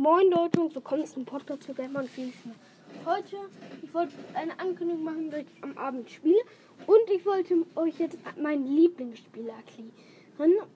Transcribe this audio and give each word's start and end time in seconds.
Moin 0.00 0.30
Leute 0.30 0.60
und 0.60 0.72
willkommen 0.76 1.04
zum 1.06 1.24
Podcast 1.24 1.68
und 1.68 1.76
vieles 2.08 2.44
mehr. 2.44 2.54
Heute, 3.04 3.36
ich 3.82 3.92
wollte 3.92 4.14
eine 4.32 4.56
Ankündigung 4.60 5.02
machen, 5.02 5.28
dass 5.28 5.40
ich 5.40 5.64
am 5.64 5.76
Abend 5.76 6.08
spiele 6.08 6.38
und 6.86 7.10
ich 7.12 7.26
wollte 7.26 7.66
euch 7.74 7.98
jetzt 7.98 8.16
mein 8.40 8.64
Lieblingsspiel 8.64 9.48
erklären. 9.48 9.90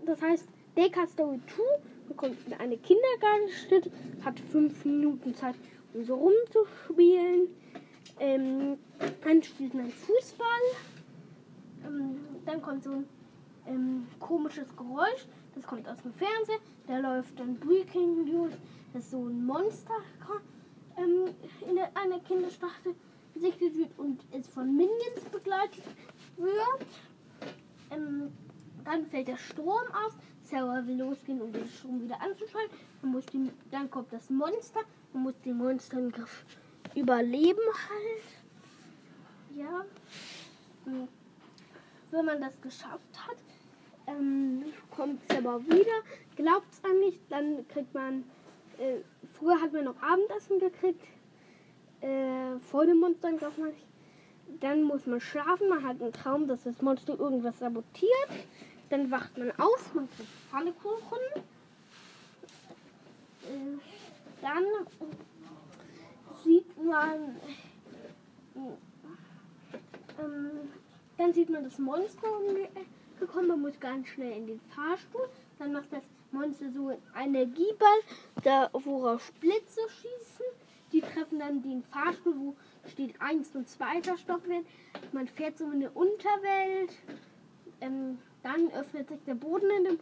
Das 0.05 0.21
heißt, 0.21 0.49
Deca 0.77 1.07
Story 1.07 1.39
2 1.55 1.63
bekommt 2.09 2.37
eine 2.59 2.77
Kindergartenschnitt, 2.77 3.93
hat 4.25 4.41
fünf 4.41 4.85
Minuten 4.85 5.37
Zeit, 5.37 5.55
um 5.95 6.05
so 6.05 6.17
rumzuspielen. 6.17 7.47
Ähm, 8.19 8.77
dann 9.23 9.41
spielt 9.41 9.75
man 9.75 9.89
Fußball. 9.89 10.47
Ähm, 11.87 12.17
dann 12.45 12.61
kommt 12.61 12.83
so 12.83 12.91
ein 12.91 13.07
ähm, 13.69 14.07
komisches 14.19 14.67
Geräusch. 14.77 15.29
Das 15.55 15.65
kommt 15.65 15.89
aus 15.89 16.03
dem 16.03 16.13
Fernsehen. 16.15 16.59
Da 16.89 16.99
läuft 16.99 17.39
dann 17.39 17.55
Breaking 17.55 18.25
News, 18.25 18.55
dass 18.93 19.11
so 19.11 19.27
ein 19.27 19.45
Monster 19.45 19.95
ähm, 20.97 21.35
in 21.69 21.79
einer 21.79 22.21
Kinderschlachte 22.21 22.95
besichtigt 23.35 23.77
wird 23.77 23.99
und 23.99 24.21
es 24.31 24.47
von 24.49 24.77
Minions 24.77 25.25
begleitet 25.31 25.85
wird. 26.37 26.87
Ähm, 27.91 28.33
dann 28.85 29.07
fällt 29.07 29.29
der 29.29 29.37
Strom 29.37 29.83
aus. 30.05 30.13
Sarah 30.43 30.87
will 30.87 30.99
losgehen, 30.99 31.41
um 31.41 31.53
den 31.53 31.67
Strom 31.69 32.03
wieder 32.03 32.21
anzuschalten. 32.21 32.77
Man 33.01 33.13
muss 33.13 33.27
den, 33.27 33.51
dann 33.71 33.91
kommt 33.91 34.13
das 34.13 34.29
Monster. 34.29 34.81
Man 35.13 35.25
muss 35.25 35.41
den 35.41 35.57
Monster 35.57 35.99
im 35.99 36.11
Griff 36.11 36.45
überleben 36.95 37.61
halt. 37.89 39.57
Ja. 39.57 39.85
Hm. 40.85 41.09
Wenn 42.11 42.25
man 42.27 42.41
das 42.41 42.61
geschafft 42.61 43.27
hat, 43.27 43.37
ähm, 44.07 44.65
kommt 44.91 45.23
aber 45.35 45.65
wieder. 45.67 46.03
Glaubt 46.37 46.67
es 46.71 46.85
einem 46.85 47.01
nicht, 47.01 47.21
dann 47.31 47.67
kriegt 47.69 47.95
man. 47.95 48.25
Äh, 48.83 49.03
früher 49.35 49.61
hat 49.61 49.73
man 49.73 49.85
noch 49.85 50.03
Abendessen 50.03 50.59
gekriegt. 50.59 51.05
Äh, 52.01 52.59
vor 52.59 52.85
dem 52.85 52.99
Monster 52.99 53.33
glaubt 53.33 53.59
man. 53.59 53.71
Dann 54.61 54.83
muss 54.83 55.07
man 55.07 55.21
schlafen, 55.21 55.69
man 55.69 55.85
hat 55.85 56.03
einen 56.03 56.13
Traum, 56.13 56.49
dass 56.49 56.65
das 56.65 56.83
Monster 56.83 57.19
irgendwas 57.19 57.61
sabotiert. 57.61 58.31
Dann 58.91 59.11
wacht 59.11 59.39
man 59.39 59.53
auf, 59.53 59.95
man 59.95 60.09
kriegt 60.11 60.29
Pfannekuchen. 60.51 61.19
Äh, 63.45 63.79
dann 64.43 64.65
sieht 66.43 66.85
man. 66.85 67.37
Ähm, 70.19 70.51
dann 71.17 71.33
sieht 71.33 71.51
man 71.51 71.63
das 71.63 71.79
Monster 71.79 72.29
gekommen, 73.21 73.47
man 73.47 73.61
muss 73.61 73.79
ganz 73.79 74.09
schnell 74.09 74.39
in 74.39 74.47
den 74.49 74.61
Fahrstuhl. 74.75 75.29
Dann 75.59 75.73
macht 75.73 75.93
das 75.93 76.03
Monster 76.33 76.71
so 76.71 76.89
einen 77.15 77.35
Energieball, 77.35 77.99
da, 78.43 78.71
worauf 78.73 79.33
Blitze 79.35 79.81
schießen. 79.89 80.47
Die 80.93 81.01
treffen 81.01 81.39
dann 81.39 81.63
den 81.63 81.83
Fahrstuhl, 81.85 82.35
wo 82.37 82.57
steht 82.89 83.21
1 83.21 83.55
und 83.55 83.69
2. 83.69 84.17
Stockwerk. 84.17 84.65
Man 85.13 85.27
fährt 85.27 85.57
so 85.57 85.65
in 85.67 85.73
eine 85.73 85.91
Unterwelt. 85.91 86.93
Ähm, 87.81 88.19
dann 88.43 88.71
öffnet 88.73 89.09
sich 89.09 89.23
der 89.25 89.35
Boden 89.35 89.71
in 89.71 89.85
der 89.85 89.93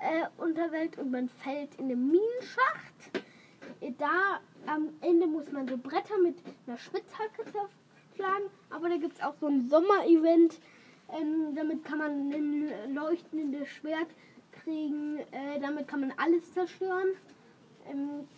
äh, 0.00 0.26
Unterwelt 0.38 0.98
und 0.98 1.10
man 1.10 1.28
fällt 1.28 1.74
in 1.76 1.88
den 1.88 2.10
Minenschacht. 2.10 3.24
Äh, 3.80 3.92
da 3.98 4.40
am 4.66 4.88
Ende 5.00 5.26
muss 5.26 5.50
man 5.52 5.68
so 5.68 5.76
Bretter 5.76 6.18
mit 6.22 6.36
einer 6.66 6.78
Spitzhacke 6.78 7.44
zerschlagen. 7.44 8.50
Aber 8.70 8.88
da 8.88 8.96
gibt 8.96 9.16
es 9.16 9.22
auch 9.22 9.34
so 9.40 9.46
ein 9.46 9.68
Sommerevent. 9.68 10.60
Ähm, 11.10 11.54
damit 11.54 11.84
kann 11.84 11.98
man 11.98 12.30
ein 12.30 12.94
leuchtendes 12.94 13.68
Schwert 13.68 14.08
kriegen. 14.68 15.18
Äh, 15.32 15.58
damit 15.60 15.88
kann 15.88 16.00
man 16.00 16.12
alles 16.16 16.52
zerstören. 16.52 17.08
Ähm, 17.90 18.28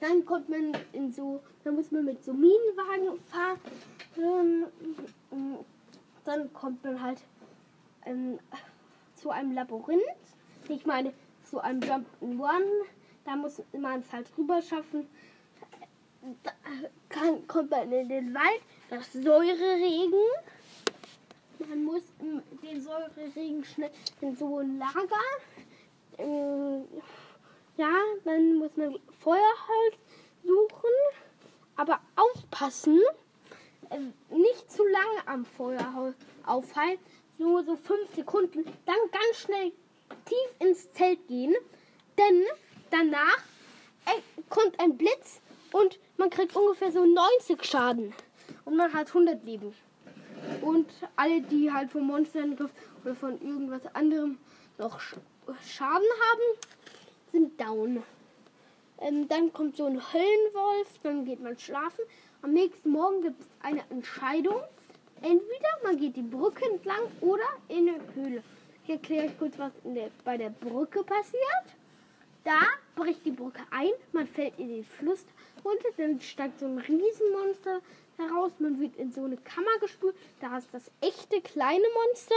dann 0.00 0.24
kommt 0.24 0.48
man 0.48 0.72
in 0.92 1.12
so, 1.12 1.42
dann 1.64 1.74
muss 1.74 1.90
man 1.90 2.04
mit 2.04 2.22
so 2.24 2.32
Minenwagen 2.32 3.20
fahren. 3.26 3.58
Ähm, 4.16 4.66
dann 6.24 6.52
kommt 6.52 6.82
man 6.84 7.02
halt 7.02 7.18
ähm, 8.06 8.38
zu 9.16 9.30
einem 9.30 9.52
Labyrinth. 9.52 10.00
Ich 10.68 10.86
meine, 10.86 11.12
zu 11.42 11.60
einem 11.60 11.82
Jump 11.82 12.06
in 12.20 12.40
One. 12.40 12.64
Da 13.24 13.36
muss 13.36 13.60
man 13.76 14.00
es 14.00 14.12
halt 14.12 14.26
rüber 14.38 14.62
schaffen. 14.62 15.06
Da 16.42 16.52
kann, 17.08 17.46
kommt 17.46 17.70
man 17.70 17.90
in 17.92 18.08
den 18.08 18.34
Wald, 18.34 18.62
das 18.90 19.12
Säureregen. 19.12 20.20
Man 21.68 21.84
muss 21.84 22.02
den 22.62 22.80
Säureregen 22.80 23.64
schnell 23.64 23.90
in 24.20 24.36
so 24.36 24.58
ein 24.58 24.78
Lager. 24.78 25.24
Ähm, 26.18 26.84
ja, 27.76 27.92
dann 28.24 28.56
muss 28.56 28.76
man 28.76 28.98
Feuerholz 29.20 29.96
suchen, 30.44 30.90
aber 31.76 32.00
aufpassen, 32.16 33.00
äh, 33.90 33.98
nicht 34.34 34.70
zu 34.70 34.84
lange 34.84 35.26
am 35.26 35.44
Feuerholz 35.44 36.16
aufhalten, 36.46 37.04
nur 37.38 37.64
so 37.64 37.76
fünf 37.76 38.14
Sekunden, 38.14 38.64
dann 38.86 38.96
ganz 39.10 39.40
schnell 39.40 39.72
tief 40.24 40.66
ins 40.66 40.92
Zelt 40.92 41.26
gehen, 41.26 41.54
denn 42.16 42.44
danach 42.90 43.38
äh, 44.06 44.20
kommt 44.48 44.78
ein 44.78 44.96
Blitz 44.96 45.40
und 45.72 45.98
man 46.16 46.30
kriegt 46.30 46.54
ungefähr 46.54 46.92
so 46.92 47.04
90 47.04 47.64
Schaden 47.64 48.14
und 48.64 48.76
man 48.76 48.92
hat 48.92 49.08
100 49.08 49.44
Leben. 49.44 49.74
Und 50.60 50.88
alle, 51.16 51.40
die 51.40 51.72
halt 51.72 51.90
vom 51.90 52.06
Monsterangriff 52.06 52.70
oder 53.02 53.14
von 53.14 53.40
irgendwas 53.40 53.82
anderem 53.94 54.38
noch 54.78 55.00
Schaden 55.66 56.06
haben, 56.30 56.58
sind 57.32 57.60
down. 57.60 58.02
Ähm, 59.00 59.28
dann 59.28 59.52
kommt 59.52 59.76
so 59.76 59.86
ein 59.86 60.00
Höllenwolf, 60.12 60.88
dann 61.02 61.24
geht 61.24 61.40
man 61.40 61.58
schlafen. 61.58 62.04
Am 62.42 62.52
nächsten 62.52 62.90
Morgen 62.90 63.22
gibt 63.22 63.40
es 63.40 63.46
eine 63.60 63.82
Entscheidung. 63.90 64.60
Entweder 65.22 65.68
man 65.82 65.98
geht 65.98 66.16
die 66.16 66.22
Brücke 66.22 66.64
entlang 66.66 67.02
oder 67.20 67.44
in 67.68 67.88
eine 67.88 68.00
Höhle. 68.14 68.42
Ich 68.84 68.90
erkläre 68.90 69.26
euch 69.26 69.38
kurz, 69.38 69.58
was 69.58 69.72
der, 69.82 70.10
bei 70.24 70.36
der 70.36 70.50
Brücke 70.50 71.02
passiert. 71.02 71.66
Da 72.44 72.60
bricht 72.94 73.24
die 73.24 73.30
Brücke 73.30 73.62
ein, 73.70 73.92
man 74.12 74.26
fällt 74.26 74.58
in 74.58 74.68
den 74.68 74.84
Fluss 74.84 75.24
runter, 75.64 75.88
dann 75.96 76.20
steigt 76.20 76.60
so 76.60 76.66
ein 76.66 76.78
Riesenmonster 76.78 77.80
heraus, 78.18 78.52
man 78.58 78.78
wird 78.78 78.96
in 78.96 79.10
so 79.10 79.24
eine 79.24 79.38
Kammer 79.38 79.78
gespült, 79.80 80.14
da 80.40 80.58
ist 80.58 80.68
das 80.72 80.90
echte 81.00 81.40
kleine 81.40 81.84
Monster 81.94 82.34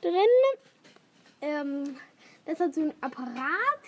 drin. 0.00 0.14
Ähm, 1.40 1.96
das 2.46 2.60
hat 2.60 2.74
so 2.74 2.82
ein 2.82 2.94
Apparat, 3.00 3.82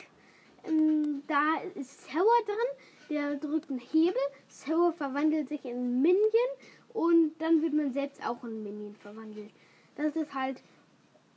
ähm, 0.67 1.23
da 1.27 1.61
ist 1.75 2.11
Sauer 2.11 2.45
dran, 2.47 3.11
der 3.11 3.35
drückt 3.37 3.71
einen 3.71 3.79
Hebel, 3.79 4.21
Sauer 4.49 4.93
verwandelt 4.93 5.49
sich 5.49 5.65
in 5.65 6.03
Minion 6.03 6.21
und 6.93 7.33
dann 7.39 7.63
wird 7.63 7.75
man 7.75 7.93
selbst 7.93 8.25
auch 8.27 8.43
in 8.45 8.63
Minion 8.63 8.95
verwandelt. 8.97 9.51
Das 9.97 10.17
ist 10.17 10.35
halt, 10.35 10.63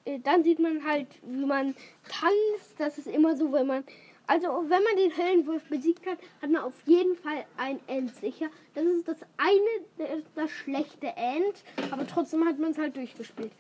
äh, 0.06 0.20
dann 0.20 0.44
sieht 0.44 0.60
man 0.60 0.84
halt, 0.86 1.08
wie 1.24 1.46
man 1.46 1.76
tanzt, 2.08 2.80
das 2.80 2.98
ist 2.98 3.08
immer 3.08 3.36
so, 3.36 3.52
wenn 3.52 3.68
man 3.68 3.84
also, 4.30 4.48
wenn 4.68 4.84
man 4.84 4.96
den 4.96 5.18
Höllenwolf 5.18 5.64
besiegt 5.70 6.06
hat, 6.06 6.20
hat 6.40 6.52
man 6.52 6.62
auf 6.62 6.76
jeden 6.86 7.16
Fall 7.16 7.46
ein 7.58 7.80
End 7.88 8.16
sicher. 8.16 8.46
Das 8.76 8.86
ist 8.86 9.08
das 9.08 9.18
eine, 9.38 10.22
das 10.36 10.52
schlechte 10.52 11.08
End, 11.08 11.64
aber 11.90 12.06
trotzdem 12.06 12.46
hat 12.46 12.60
man 12.60 12.70
es 12.70 12.78
halt 12.78 12.96
durchgespielt. 12.96 13.52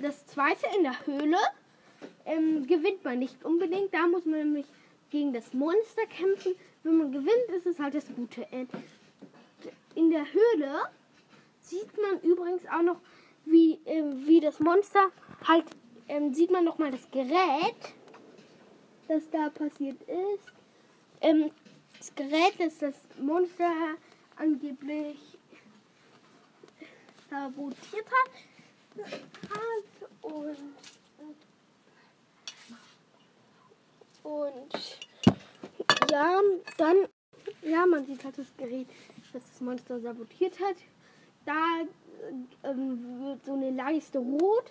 Das 0.00 0.24
zweite 0.24 0.64
in 0.78 0.84
der 0.84 1.06
Höhle 1.06 1.36
ähm, 2.28 2.66
gewinnt 2.66 3.04
man 3.04 3.18
nicht 3.18 3.44
unbedingt. 3.44 3.92
Da 3.92 4.06
muss 4.06 4.24
man 4.24 4.38
nämlich 4.40 4.66
gegen 5.10 5.32
das 5.32 5.52
Monster 5.52 6.06
kämpfen. 6.06 6.54
Wenn 6.82 6.98
man 6.98 7.12
gewinnt, 7.12 7.48
ist 7.56 7.66
es 7.66 7.78
halt 7.78 7.94
das 7.94 8.06
gute 8.14 8.50
End. 8.52 8.70
In 9.94 10.10
der 10.10 10.24
Höhle 10.32 10.82
sieht 11.60 11.96
man 12.00 12.20
übrigens 12.22 12.62
auch 12.66 12.82
noch, 12.82 13.00
wie, 13.44 13.80
äh, 13.84 14.04
wie 14.26 14.40
das 14.40 14.60
Monster 14.60 15.10
halt, 15.46 15.64
ähm, 16.06 16.32
sieht 16.32 16.50
man 16.50 16.64
noch 16.64 16.78
mal 16.78 16.90
das 16.90 17.10
Gerät 17.10 17.94
das 19.08 19.28
da 19.30 19.48
passiert 19.48 20.00
ist. 20.02 20.52
Ähm, 21.20 21.50
das 21.98 22.14
Gerät, 22.14 22.54
das 22.58 22.78
das 22.78 22.94
Monster 23.18 23.72
angeblich 24.36 25.18
sabotiert 27.28 28.06
hat 28.06 29.10
und, 30.22 30.56
und 34.28 34.98
ja, 36.10 36.40
dann, 36.76 36.96
ja, 37.62 37.86
man 37.86 38.04
sieht 38.04 38.24
halt 38.24 38.36
das 38.36 38.54
Gerät, 38.58 38.88
das 39.32 39.42
das 39.48 39.60
Monster 39.60 40.00
sabotiert 40.00 40.60
hat. 40.60 40.76
Da 41.46 41.80
ähm, 42.62 43.20
wird 43.20 43.44
so 43.44 43.54
eine 43.54 43.70
Leiste 43.70 44.18
rot 44.18 44.70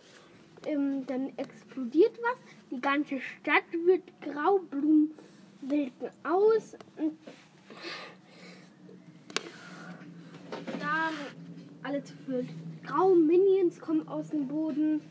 ähm, 0.66 1.06
dann 1.08 1.36
explodiert 1.38 2.18
was. 2.22 2.38
Die 2.70 2.82
ganze 2.82 3.20
Stadt 3.20 3.64
wird 3.86 4.04
grau, 4.22 4.60
Blumen 4.60 5.12
wilden 5.62 6.10
aus. 6.24 6.76
Da 10.80 11.10
alles 11.84 12.14
wird 12.28 12.48
grau, 12.86 13.16
Minions 13.16 13.80
kommen 13.80 14.08
aus 14.08 14.30
dem 14.30 14.48
Boden. 14.48 15.02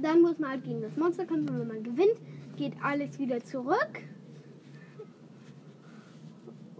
Dann 0.00 0.22
muss 0.22 0.38
man 0.38 0.50
halt 0.50 0.64
gegen 0.64 0.82
das 0.82 0.96
Monster 0.96 1.26
kämpfen. 1.26 1.58
Wenn 1.58 1.68
man 1.68 1.82
gewinnt, 1.82 2.18
geht 2.62 2.74
alles 2.80 3.18
wieder 3.18 3.42
zurück. 3.42 4.04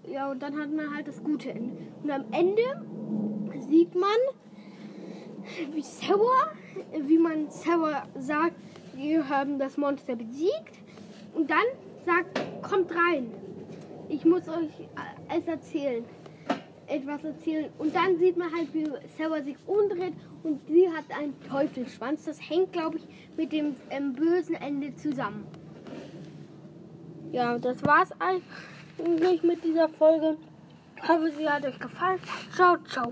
ja, 0.09 0.31
und 0.31 0.41
dann 0.41 0.57
hat 0.61 0.71
man 0.71 0.95
halt 0.95 1.09
das 1.09 1.21
gute 1.25 1.51
Ende. 1.51 1.77
Und 2.05 2.11
am 2.13 2.25
Ende 2.31 2.63
sieht 3.69 3.93
man, 3.97 4.21
wie 5.73 5.83
Sauer, 5.83 6.53
wie 7.09 7.19
man 7.19 7.51
Sauer 7.51 8.05
sagt, 8.17 8.55
wir 8.95 9.29
haben 9.29 9.59
das 9.59 9.77
Monster 9.77 10.15
besiegt. 10.15 10.79
Und 11.35 11.51
dann 11.51 11.65
sagt, 12.07 12.41
kommt 12.63 12.93
rein. 12.93 13.33
Ich 14.09 14.25
muss 14.25 14.49
euch 14.49 14.89
es 15.37 15.49
erzählen. 15.49 16.05
Etwas 16.87 17.25
erzählen. 17.25 17.73
Und 17.79 17.93
dann 17.93 18.19
sieht 18.19 18.37
man 18.37 18.55
halt, 18.55 18.73
wie 18.73 18.87
Sauer 19.19 19.43
sich 19.43 19.57
umdreht 19.67 20.15
und 20.45 20.61
sie 20.69 20.89
hat 20.89 21.07
einen 21.19 21.35
Teufelsschwanz. 21.49 22.27
Das 22.27 22.39
hängt, 22.39 22.73
glaube 22.73 22.99
ich, 22.99 23.05
mit 23.37 23.51
dem 23.51 23.75
ähm, 23.91 24.13
bösen 24.13 24.55
Ende 24.55 24.95
zusammen. 24.95 25.45
Ja, 27.33 27.57
das 27.57 27.83
war's 27.83 28.11
eigentlich 28.19 29.43
mit 29.43 29.65
dieser 29.65 29.89
Folge. 29.89 30.37
Ich 31.03 31.09
hoffe, 31.09 31.33
sie 31.37 31.49
hat 31.49 31.65
euch 31.65 31.79
gefallen. 31.79 32.21
Ciao, 32.55 32.77
ciao. 32.85 33.11